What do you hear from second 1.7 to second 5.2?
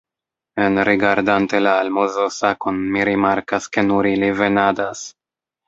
almozosakon mi rimarkas, ke nur ili venadas.